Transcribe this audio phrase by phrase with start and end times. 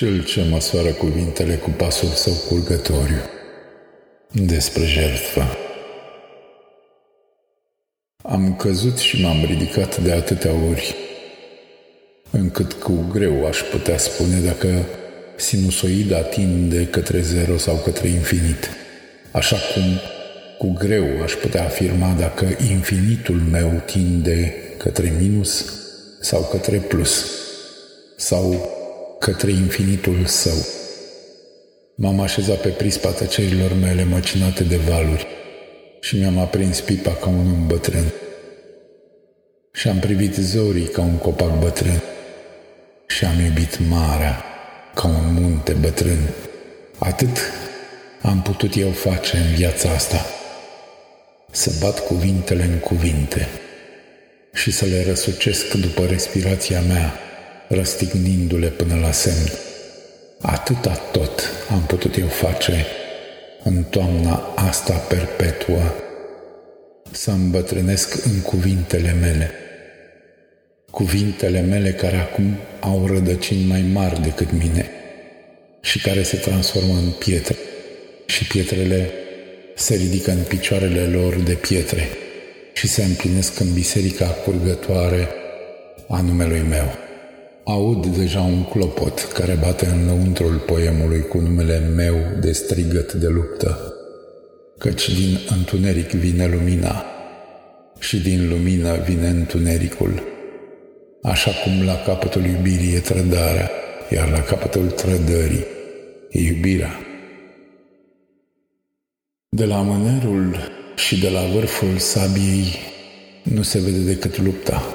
[0.00, 3.20] Cel ce măsoară cuvintele cu pasul său curgătoriu
[4.32, 5.42] despre jertfă.
[8.22, 10.94] Am căzut și m-am ridicat de atâtea ori,
[12.30, 14.86] încât cu greu aș putea spune dacă
[15.36, 18.68] sinusoida tinde către zero sau către infinit,
[19.30, 19.82] așa cum
[20.58, 25.64] cu greu aș putea afirma dacă infinitul meu tinde către minus
[26.20, 27.24] sau către plus,
[28.16, 28.78] sau
[29.20, 30.66] către infinitul său.
[31.94, 35.26] M-am așezat pe prispa tăcerilor mele măcinate de valuri
[36.00, 38.12] și mi-am aprins pipa ca un om bătrân.
[39.72, 42.02] Și am privit zorii ca un copac bătrân
[43.06, 44.44] și am iubit marea
[44.94, 46.18] ca un munte bătrân.
[46.98, 47.38] Atât
[48.22, 50.26] am putut eu face în viața asta,
[51.50, 53.48] să bat cuvintele în cuvinte
[54.52, 57.14] și să le răsucesc după respirația mea,
[57.72, 59.52] răstignindu-le până la semn.
[60.40, 62.86] Atâta tot am putut eu face
[63.64, 65.94] în toamna asta perpetuă,
[67.10, 69.50] să îmbătrânesc în cuvintele mele.
[70.90, 74.90] Cuvintele mele care acum au rădăcini mai mari decât mine
[75.80, 77.56] și care se transformă în pietre
[78.26, 79.10] și pietrele
[79.76, 82.08] se ridică în picioarele lor de pietre
[82.72, 85.28] și se împlinesc în biserica curgătoare
[86.08, 87.08] a numelui meu.
[87.64, 93.26] Aud deja un clopot care bate în lăuntrul poemului cu numele meu de strigăt de
[93.26, 93.94] luptă,
[94.78, 97.04] căci din întuneric vine lumina
[97.98, 100.22] și din lumină vine întunericul,
[101.22, 103.70] așa cum la capătul iubirii e trădarea,
[104.10, 105.64] iar la capătul trădării
[106.30, 106.98] e iubirea.
[109.48, 110.56] De la mânerul
[110.96, 112.76] și de la vârful sabiei
[113.42, 114.94] nu se vede decât lupta.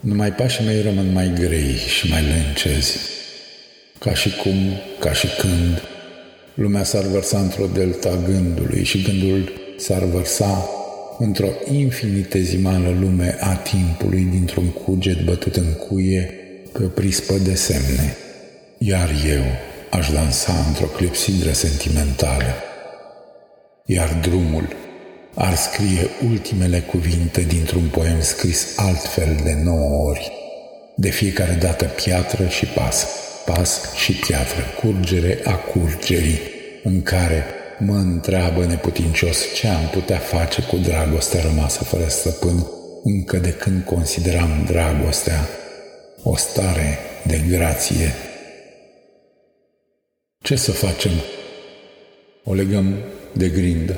[0.00, 2.98] Numai pașii mei rămân mai grei și mai lâncezi,
[3.98, 4.56] ca și cum,
[4.98, 5.82] ca și când,
[6.54, 10.68] lumea s-ar vărsa într-o delta gândului și gândul s-ar vărsa
[11.18, 16.34] într-o infinitezimală lume a timpului dintr-un cuget bătut în cuie
[16.72, 18.16] pe o prispă de semne.
[18.78, 19.44] Iar eu
[19.90, 22.54] aș dansa într-o clepsidră sentimentală.
[23.84, 24.68] Iar drumul
[25.34, 30.32] ar scrie ultimele cuvinte dintr-un poem scris altfel de nouă ori.
[30.96, 33.06] De fiecare dată piatră și pas,
[33.44, 36.38] pas și piatră, curgere a curgerii,
[36.82, 37.44] în care
[37.78, 42.66] mă întreabă neputincios ce am putea face cu dragostea rămasă fără stăpân,
[43.04, 45.48] încă de când consideram dragostea
[46.22, 48.14] o stare de grație.
[50.42, 51.12] Ce să facem?
[52.44, 52.94] O legăm
[53.32, 53.96] de grindă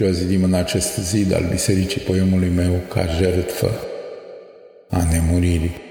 [0.00, 3.70] și o zidim în acest zid al bisericii poemului meu ca jertfă
[4.88, 5.87] a nemuririi.